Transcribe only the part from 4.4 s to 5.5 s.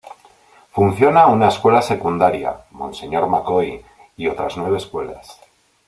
nueve escuelas.